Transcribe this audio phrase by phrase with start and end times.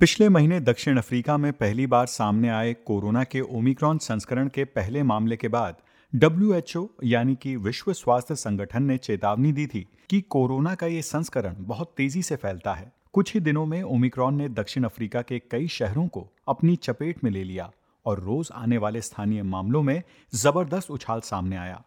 [0.00, 5.02] पिछले महीने दक्षिण अफ्रीका में पहली बार सामने आए कोरोना के ओमिक्रॉन संस्करण के पहले
[5.02, 5.76] मामले के बाद
[6.14, 11.54] डब्ल्यू यानी कि विश्व स्वास्थ्य संगठन ने चेतावनी दी थी कि कोरोना का ये संस्करण
[11.58, 15.68] बहुत तेज़ी से फैलता है। कुछ ही दिनों में ओमिक्रॉन ने दक्षिण अफ्रीका के कई
[15.68, 17.70] शहरों को अपनी चपेट में ले लिया
[18.06, 20.02] और रोज आने वाले स्थानीय मामलों में
[20.34, 21.82] ज़बरदस्त उछाल सामने आया।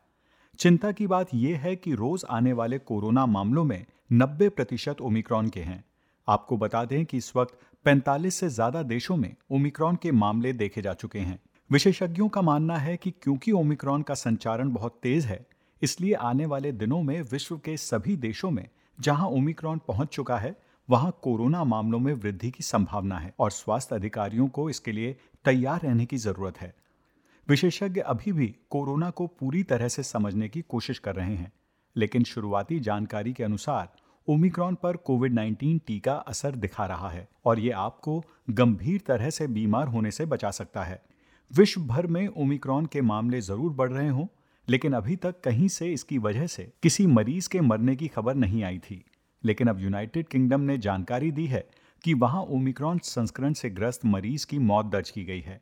[0.60, 5.50] चिंता की बात यह है कि रोज आने वाले कोरोना मामलों में 90 प्रतिशत ओमिक्रॉन
[5.50, 5.84] के हैं।
[6.28, 10.82] आपको बता दें कि इस वक्त 45 से ज़्यादा देशों में ओमिक्रॉन के मामले देखे
[10.82, 15.46] जा चुके हैं। विशेषज्ञों का मानना है कि क्योंकि ओमिक्रॉन का संचारण बहुत तेज है,
[15.82, 18.68] इसलिए आने वाले दिनों में विश्व के सभी देशों में
[19.00, 20.56] जहाँ ओमिक्रॉन पहुँच चुका है,
[20.90, 25.16] वहाँ कोरोना मामलों में वृद्धि की संभावना है और स्वास्थ्य अधिकारियों को इसके लिए
[25.46, 26.74] तैयार रहने की ज़रूरत है।
[27.48, 31.52] विशेषज्ञ अभी भी कोरोना को पूरी तरह से समझने की कोशिश कर रहे हैं,
[31.96, 33.90] लेकिन शुरुआती जानकारी के अनुसार
[34.28, 39.48] ओमिक्रॉन पर कोविड 19 टीका असर दिखा रहा है और ये आपको गंभीर तरह से
[39.48, 41.02] बीमार होने से बचा सकता है।
[41.52, 44.26] विश्व भर में ओमिक्रॉन के मामले ज़रूर बढ़ रहे हों,
[44.68, 48.64] लेकिन अभी तक कहीं से इसकी वजह से किसी मरीज़ के मरने की खबर नहीं
[48.64, 49.04] आई थी।
[49.44, 51.68] लेकिन अब यूनाइटेड किंगडम ने जानकारी दी है
[52.04, 55.62] कि वहाँ ओमिक्रॉन संस्करण से ग्रस्त मरीज़ की मौत दर्ज की गई है।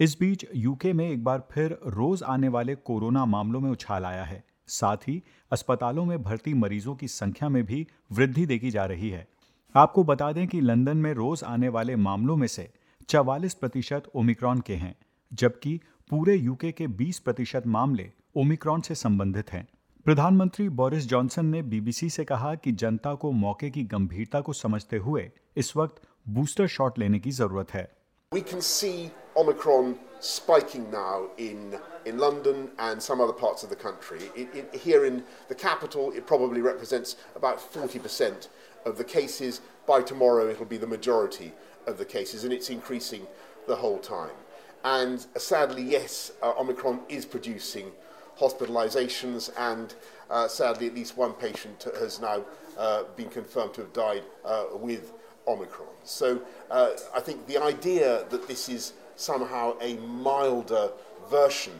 [0.00, 4.24] इस बीच यूके में एक बार फिर रोज आने वाले कोरोना मामलों में उछाल आया
[4.24, 9.10] है। साथ ही अस्पतालों में भर्ती मरीजों की संख्या में भी वृद्धि देखी जा रही
[9.10, 9.26] है।
[9.74, 12.70] आपको बता दें कि लंदन में रोज आने वाले मामलों में से
[13.08, 14.94] चवालीस प्रतिशत ओमिक्रॉन के हैं,
[15.32, 19.68] जबकि पूरे यूके के 20 प्रतिशत मामले ओमिक्रॉन से संबंधित हैं।
[20.04, 24.96] प्रधानमंत्री बोरिस जॉनसन ने बीबीसी से कहा कि जनता को मौके की गंभीरता को समझते
[24.96, 28.03] हुए इस वक्त बूस्टर शॉट लेने की ज़रूरत है।
[28.34, 33.76] We can see Omicron spiking now in, in London and some other parts of the
[33.76, 34.22] country.
[34.34, 38.48] It, it, here in the capital, it probably represents about 40%
[38.86, 39.60] of the cases.
[39.86, 41.52] By tomorrow, it'll be the majority
[41.86, 43.24] of the cases, and it's increasing
[43.68, 44.34] the whole time.
[44.82, 47.92] And uh, sadly, yes, uh, Omicron is producing
[48.36, 49.94] hospitalizations, and
[50.28, 52.42] uh, sadly, at least one patient has now
[52.76, 55.12] uh, been confirmed to have died uh, with
[55.46, 55.94] Omicron.
[56.04, 56.40] So
[56.70, 60.90] uh, I think the idea that this is somehow a milder
[61.30, 61.74] version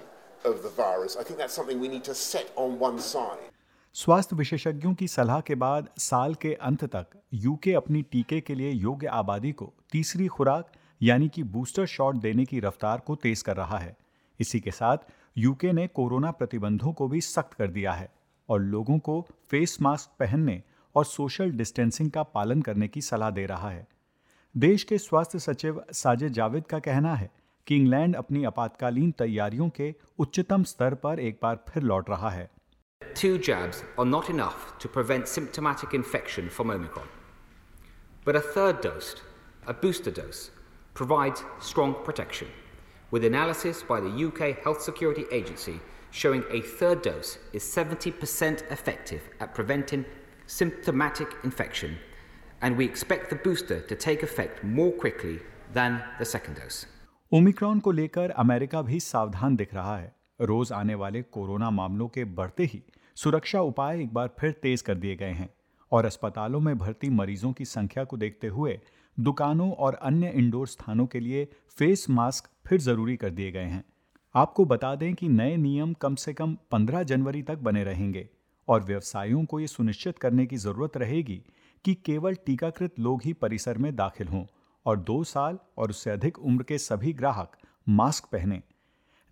[0.45, 3.51] of the virus, I think that's something we need to set on one side.
[3.97, 7.07] स्वास्थ्य विशेषज्ञों की सलाह के बाद साल के अंत तक
[7.43, 12.45] यूके अपनी टीके के लिए योग्य आबादी को तीसरी खुराक यानी कि बूस्टर शॉट देने
[12.45, 13.97] की रफ्तार को तेज कर रहा है
[14.41, 15.07] इसी के साथ
[15.39, 18.09] यूके ने कोरोना प्रतिबंधों को भी सख्त कर दिया है
[18.49, 19.21] और लोगों को
[19.51, 20.63] फेस मास्क पहनने
[20.97, 23.87] और सोशल डिस्टेंसिंग का पालन करने की सलाह दे रहा है
[24.55, 27.31] देश के स्वास्थ्य सचिव साजिद जावेद का कहना है
[27.67, 32.51] कि इंग्लैंड अपनी आपातकालीन तैयारियों के उच्चतम स्तर पर एक बार फिर लौट रहा है
[33.21, 37.13] Two jabs are not enough to prevent symptomatic infection from Omicron.
[38.27, 39.15] But a third dose,
[39.67, 40.45] a booster dose,
[40.97, 42.49] provides strong protection.
[43.11, 45.79] with analysis by the UK Health Security Agency
[46.11, 50.05] showing a third dose is 70% effective at preventing
[50.49, 51.91] symptomatic infection,
[52.63, 55.39] and we expect the booster to take effect more quickly
[55.75, 56.87] than the second dose.
[57.33, 62.25] Omicron को लेकर America भी सावधान दिख रहा है। रोज आने वाले corona मामलों के
[62.25, 62.83] बढ़ते ही
[63.17, 65.49] सुरक्षा उपाय एक बार फिर तेज कर दिए गए हैं
[65.93, 68.81] और अस्पतालों में भर्ती मरीजों की संख्या को देखते हुए
[69.21, 73.85] दुकानों और अन्य इंडोर स्थानों के लिए फेस मास्क फिर ज़रूरी कर दिए गए हैं।
[74.35, 78.29] आपको बता दें कि नए नियम कम से कम 15 जनवरी तक बने रहेंगे।
[78.69, 81.41] और व्यवसायियों को ये सुनिश्चित करने की ज़रूरत रहेगी
[81.85, 84.45] कि केवल टीकाकृत लोग ही परिसर में दाखिल हों
[84.87, 87.57] और दो साल और उससे अधिक उम्र के सभी ग्राहक
[87.89, 88.63] मास्क पहने।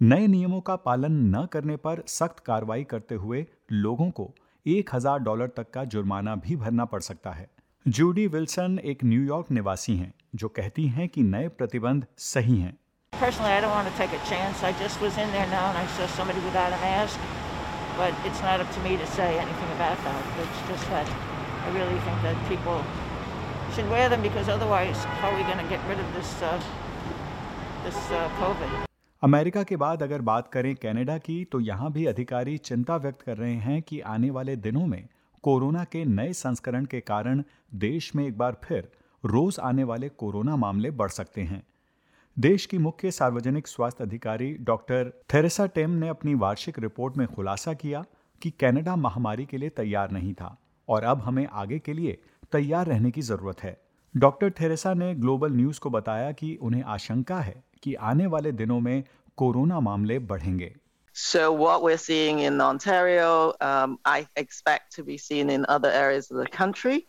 [0.00, 4.30] नए नियमों का पालन न करने पर सख्त कार्रवाई करते हुए लोगों को
[4.66, 7.48] एक हज़ार डॉलर तक का जुर्माना भी भरना पड़ सकता है।
[7.86, 12.76] जूडी विल्सन एक न्यूयॉर्क निवासी हैं, जो कहती हैं कि नए प्रतिबंध सही हैं।
[17.96, 20.22] But it's not up to me to say anything about that.
[20.44, 21.08] It's just that
[21.64, 22.84] I really think that people
[23.74, 26.60] should wear them because otherwise, how are we going to get rid of this uh,
[27.84, 28.80] this uh, COVID?
[29.22, 33.36] America के बाद अगर बात करें Canada की तो यहाँ भी अधिकारी चिंता व्यक्त कर
[33.36, 35.02] रहे हैं कि आने वाले दिनों में
[35.44, 37.42] कोरोना के नए संस्करण के कारण
[37.84, 38.90] देश में एक बार फिर
[39.24, 41.62] रोज आने वाले कोरोना मामले बढ़ सकते हैं
[42.38, 47.72] देश की मुख्य सार्वजनिक स्वास्थ्य अधिकारी डॉक्टर थेरेसा टेम ने अपनी वार्षिक रिपोर्ट में खुलासा
[47.72, 48.04] किया
[48.42, 50.56] कि कनाडा महामारी के लिए तैयार नहीं था
[50.88, 52.18] और अब हमें आगे के लिए
[52.52, 53.76] तैयार रहने की ज़रूरत है
[54.16, 58.80] डॉक्टर थेरेसा ने ग्लोबल न्यूज़ को बताया कि उन्हें आशंका है कि आने वाले दिनों
[58.80, 59.04] में
[59.36, 60.74] कोरोना मामले बढ़ेंगे
[61.16, 66.30] So what we're seeing in Ontario, um, I expect to be seen in other areas
[66.30, 67.06] of the country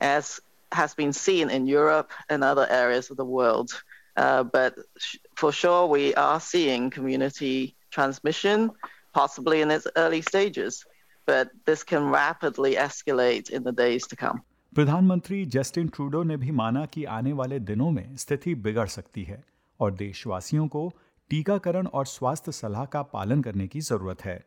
[0.00, 0.40] as
[0.72, 3.82] has been seen in Europe and other areas of the world.
[4.17, 8.71] Uh, but sh- for sure, we are seeing community transmission,
[9.13, 10.83] possibly in its early stages.
[11.27, 14.39] But this can rapidly escalate in the days to come.
[14.75, 19.43] प्रधानमंत्री Justin Trudeau ने भी माना कि आने वाले दिनों में स्थिति बिगड़ सकती है
[19.79, 20.91] और देशवासियों को
[21.29, 24.39] टीकाकरण और स्वास्थ्य सलाह का पालन करने की जरूरत है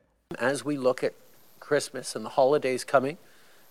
[0.51, 1.15] As we look at
[1.61, 3.17] Christmas and the holidays coming,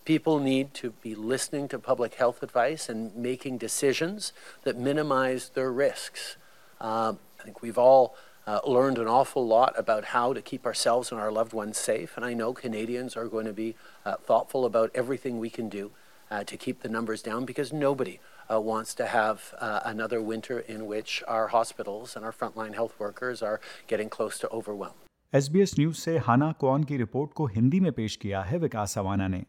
[0.04, 4.32] people need to be listening to public health advice and making decisions
[4.64, 6.36] that minimize their risks.
[6.80, 8.16] Um, I think we've all
[8.46, 12.16] uh, learned an awful lot about how to keep ourselves and our loved ones safe,
[12.16, 15.92] and I know Canadians are going to be uh, thoughtful about everything we can do
[16.30, 18.18] uh, to keep the numbers down because nobody
[18.50, 22.94] uh, wants to have uh, another winter in which our hospitals and our frontline health
[22.98, 24.94] workers are getting close to overwhelm.
[25.34, 25.48] S
[25.78, 29.42] news से हाना कौन की report को हिंदी में पेश किया है विकास savanna ने